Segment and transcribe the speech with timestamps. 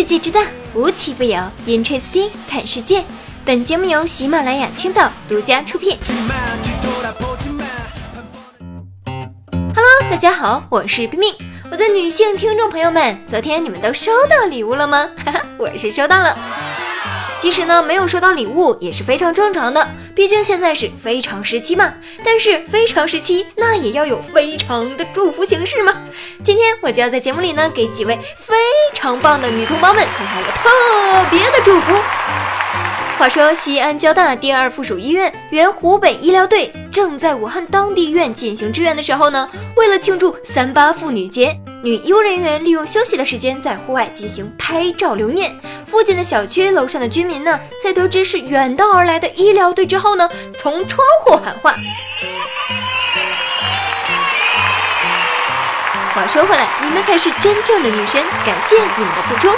[0.00, 1.38] 世界之大，无奇不有。
[1.66, 3.04] Interesting，看世界。
[3.44, 5.98] 本节目由喜马拉雅青岛独家出品。
[9.44, 11.34] Hello，大家好，我是冰冰。
[11.70, 15.06] 我的女性听众朋友们，昨天你们都收到礼物了吗？
[15.22, 16.34] 哈哈，我是收到了。
[17.40, 21.94] 即使呢没有收到礼物也是非常正常的，毕竟现在是非常时期嘛。
[22.22, 25.94] 但是非常时期那也要有非常的祝福形式嘛。
[26.44, 28.54] 今天我就要在节目里呢给几位非
[28.92, 30.68] 常棒的女同胞们送上一个特
[31.30, 31.94] 别的祝福。
[33.18, 41.58] 话说西安交大第二附属医院原湖北医疗队正在武汉当地医院进行支援的时候呢，为了庆祝三八妇女节。
[41.82, 45.58] 女医务人员利用休息的时间在户外进行拍照留念。
[45.86, 51.74] 附近的小区楼上的居民呢，在得知是远道而来的医疗队之后呢，从窗户喊话。
[56.14, 59.48] 话说回来，你们才是真正的女神，感谢你们的付出。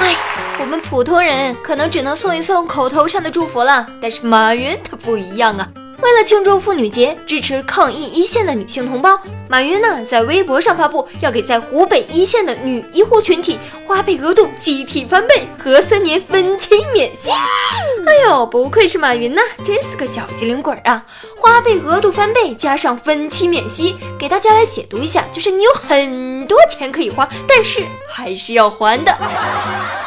[0.00, 0.16] 哎，
[0.58, 5.68] 我们普通人可能只能送一送口头上的祝福了，但是马云他不一样啊。
[6.02, 9.16] 为了庆祝妇女节，支持抗疫一线的女性同胞，
[9.48, 17.30] 马云呢在微博上发布，要给在湖北一线的女医护群体花呗额度集体翻倍和三年分期免息。
[18.04, 21.06] 哎呦，不愧是马云呐，真是个小机灵鬼啊！
[21.38, 29.16] 花呗额度翻倍加上分期免息，给大家来解读一下，就是你有很多钱可以花，但是还是要还的。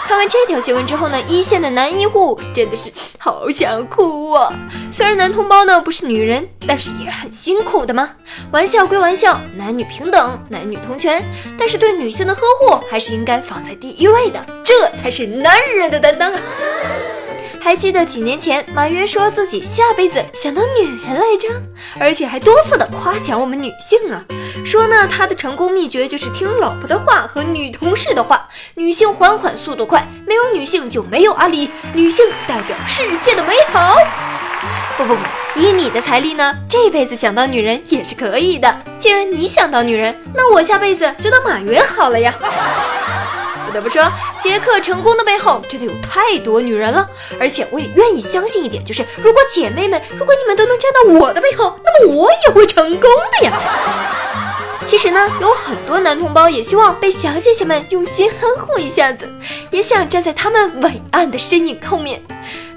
[0.08, 4.54] 看完这条新闻之后呢，一线的男医护真的是好想哭啊！
[4.92, 8.12] 虽然男同胞呢不是女人，但是也很辛苦的嘛。
[8.52, 11.24] 玩笑归玩笑，男女平等，男女同权，
[11.58, 16.40] 但是对女性的呵护还是应该放在第一位的，这才是男人的担当啊！
[17.60, 21.50] 还记得几年前，马云说自己下辈子想当女人来着，
[22.00, 24.24] 而且还多次的夸奖我们女性啊，
[24.66, 33.96] 说呢他的成功秘诀就是听老婆的话和女同事的话，女性还款速度快，没有女性就没有阿里，女性代表世界的美好。
[34.98, 35.22] 不不不，
[35.54, 38.76] 以你的财力呢，这辈子想当女人也是可以的。
[38.98, 42.34] 既然你想当女人，那我下辈子就当马云好了呀。
[43.68, 44.04] 不得不说，
[44.42, 47.08] 杰克成功的背后真的有太多女人了，
[47.40, 53.10] 而且我也愿意相信一点，就是如果姐妹们，如果你们都能站到我的背后，那么我也会成功
[53.40, 53.54] 的呀。
[54.86, 59.28] 其实呢，有很多男同胞也希望被小姐姐们用心呵护一下子，
[59.72, 62.22] 也想站在他们伟岸的身影后面。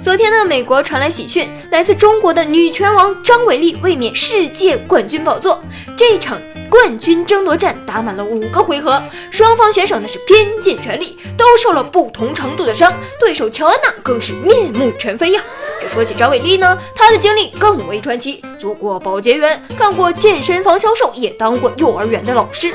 [0.01, 5.61] 昨天呢，美国传来喜讯，来自中国的女拳王张伟丽卫冕世界冠军宝座。
[5.97, 15.43] 这场冠军争夺战打满了五个回合，双方选手那是拼尽全力，都受了不同程度的伤，对手乔安娜更是面目全非呀。
[15.89, 22.73] 说起张伟丽呢，她的经历更为传奇，做过保洁员，干过健身房销售，也当过幼儿园的老师。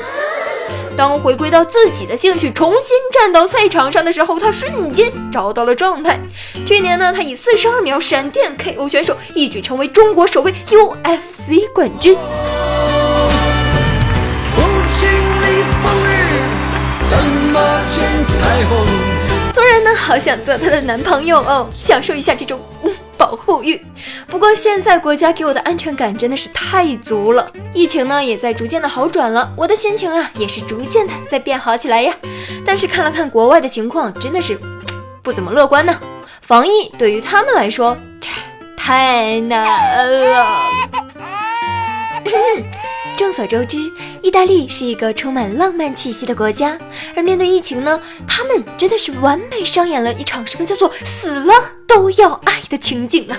[0.96, 6.18] 当回归到自己的兴趣，重新站到赛场上的时候，他瞬间找到了状态。
[6.64, 12.16] 去年呢，他以四十二秒闪电 KO 选手，一举成为中国首位 UFC 冠军。
[19.52, 22.60] 突然呢，好想做她的男朋友哦，享受一下这种。
[23.16, 23.84] 保护欲，
[24.26, 27.50] 不过现在国家给我的安全感真的是太足了。
[27.72, 32.14] 疫情呢也在逐渐的好转了，我的心情啊也是逐渐的在变好起来呀。
[32.64, 34.58] 但是看了看国外的情况，真的是
[35.22, 35.98] 不怎么乐观呢。
[36.42, 37.96] 防疫对于他们来说
[38.76, 40.46] 太难了。
[43.16, 43.78] 众所周知，
[44.22, 46.76] 意大利是一个充满浪漫气息的国家，
[47.14, 51.54] 而面对疫情呢，他们真的是完美上演了一场什么叫做“死了
[51.94, 53.38] 都要爱”的情景啊！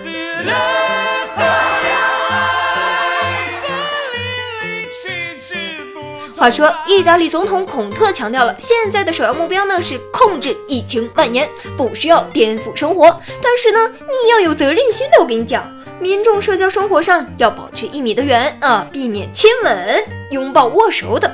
[6.38, 15.70] 话说，意大利总统孔特强调了，现在的首要目标呢是控制疫情蔓延，不需要颠覆生活，但是呢，你要有责任心的，我跟你讲。
[16.00, 21.30] 民众社交生活上要保持一米的远啊，避免亲吻、拥抱、握手等。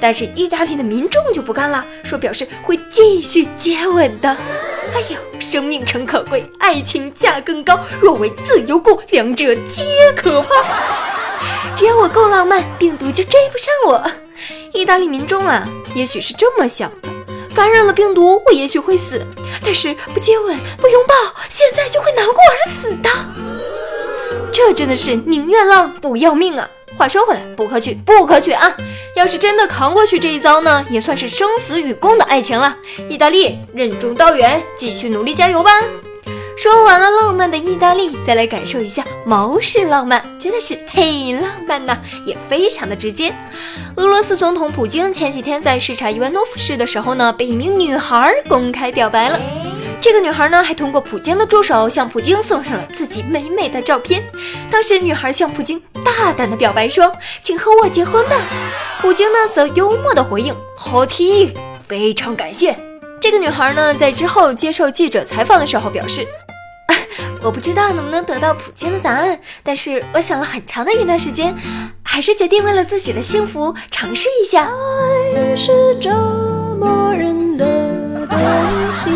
[0.00, 4.28] 但是意大利的民众就不干了，说表示会继续接吻的。
[4.28, 7.78] 哎呦，生命诚可贵，爱情价更高。
[8.00, 9.84] 若为自由故，两者皆
[10.16, 10.48] 可怕。
[11.76, 14.10] 只要我够浪漫，病毒就追不上我。
[14.72, 17.08] 意大利民众啊，也许是这么想的：
[17.54, 19.20] 感染了病毒，我也许会死；
[19.64, 21.14] 但是不接吻、不拥抱，
[21.48, 23.08] 现在就会难过而死的。
[24.52, 26.68] 这真的是宁愿浪不要命啊！
[26.96, 28.74] 话说回来，不可取，不可取啊！
[29.16, 32.74] 要是真的扛过去这一遭呢，也算是生死与共的爱情了。
[33.10, 35.70] 意大利任重道远，继续努力加油吧！
[36.56, 43.34] 说完了浪漫的意大利，再来感受一下毛式浪漫，真的是嘿浪漫呐，也非常的直接。
[43.96, 49.38] 俄罗斯总统普京前几天在视察伊万诺夫市的时候呢，被一名女孩公开表白了。
[50.06, 54.22] 这个女孩呢，还通过普京的助手向普京送上了自己美美的照片。
[54.70, 57.12] 当时女孩向普京大胆的表白说
[57.42, 58.36] ：“请和我结婚吧。”
[59.02, 61.54] 普京呢，则幽默的回应：“好提议，
[61.88, 62.78] 非常感谢。”
[63.20, 66.24] 这个女孩呢，在之后接受记者采访的时候表示。
[67.42, 71.52] 我不知道能不能得到普京的答案，但是我想了很长的一段时间，
[72.04, 74.70] 还是决定为了自己的幸福尝试一下。
[75.34, 76.10] 爱是折
[76.78, 78.38] 磨人的东
[78.94, 79.10] 西。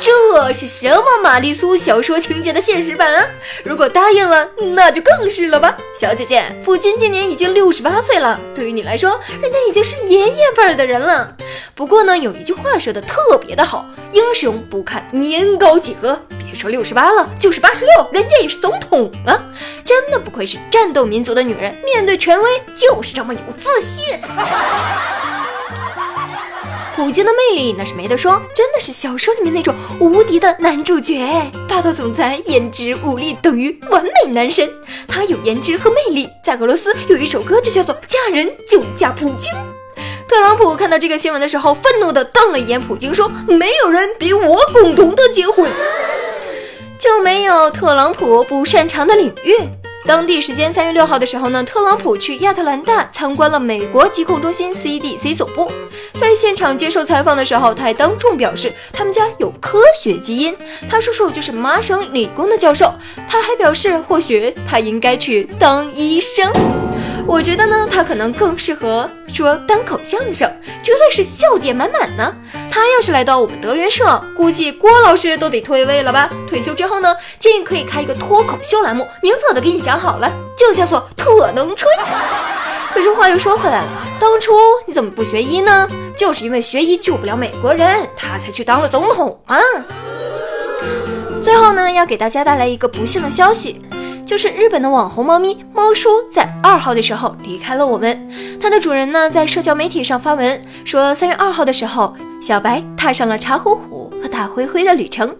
[0.00, 3.26] 这是什么玛丽苏小说情节的现实版啊？
[3.64, 5.76] 如果答应了，那就更是了吧。
[5.94, 11.34] 小姐姐，普京今年已经六十八岁了，对于你来说，人家已经是爷爷辈儿的人了。
[11.74, 19.42] 不过呢，有一句话说的特别的好，英雄不看年高几何，别说六十八了，就是八十六，人家也是总统啊！
[19.84, 24.18] 真的不愧是战斗民族的女人，面对权威就是这么有自信。
[26.98, 31.24] 普京的魅力那是没得说，真的是小说里面那种无敌的男主角，
[31.68, 34.68] 霸道总裁，颜值武力等于完美男神。
[35.06, 39.52] 他有颜值和魅力，在俄罗斯有一首歌就叫做《嫁人就嫁普京》。
[40.26, 45.70] 特朗普看到这个新闻的时候，愤怒的瞪了一眼普京，说：“没有人比我共同的结婚，
[46.98, 49.54] 就没有特朗普不擅长的领域。”
[50.08, 55.70] 当地时间三月六号的时候呢，特朗普去亚特兰大参观了美国疾控中心 CDC 总部，
[56.14, 60.56] 在现场接受采访的时候，他还当众表示他们家有科学基因，
[60.88, 62.90] 他叔叔就是麻省理工的教授。
[63.28, 66.50] 他还表示，或许他应该去当医生。
[67.26, 70.50] 我觉得呢，他可能更适合说单口相声，
[70.82, 72.34] 绝对是笑点满满呢。
[72.70, 76.30] 他要是来到我们德云社，估计郭老师都得退位了吧？
[76.46, 81.88] 退休之后呢，建议可以开一个脱口秀栏目，名字我都给你想好了，就叫做特能吹。
[82.94, 84.54] 可是话又说回来了，当初
[84.86, 85.88] 你怎么不学医呢？
[86.16, 89.60] 就是因为学医救不了美国人，他才去当了总统啊。
[91.40, 93.80] 最后呢，要给大家带来一个不幸的消息。
[94.28, 98.28] 就是日本的网红猫咪猫叔在二号的时候离开了我们。
[98.60, 105.34] 它的主人呢，在社交媒体上发文说，三月二号的时候，小白踏上了茶壶壶和大灰灰的旅程。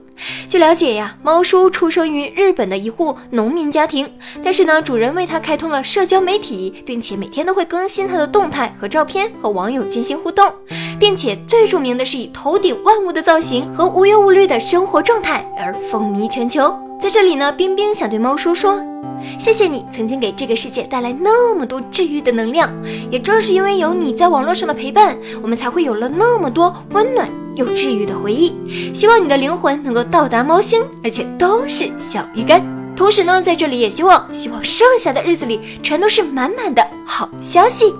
[0.49, 4.11] 据了解呀，猫叔出生于日本的一户农民家庭，
[4.43, 10.50] 但是呢，主人为他开通了社交媒体，并且每天都会更新他的动态和照片，和网友进行互动，
[10.99, 16.75] 并且最著名的是以头顶万物的造型和无忧无虑的生活状态而风靡全球。
[16.98, 18.82] 在这里呢，冰冰想对猫叔说
[19.38, 22.70] ：“谢谢你曾经给这个世界带来那么多治愈的能量，
[23.10, 28.54] 也正是因为有你在网络上的陪伴，我们才会有了那么多温暖。”又治愈的回忆，
[28.94, 32.64] 希望你的灵魂能够到达猫星，而且都是小鱼干。
[32.94, 37.92] 同时呢，在这里也希望，希望剩下的日子里全都是满满的好消息。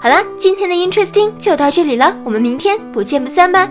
[0.00, 3.68] 好啦，今天的 Interesting 就到这里了，我们明天不见不散吧。